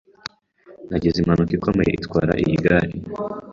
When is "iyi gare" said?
2.43-2.89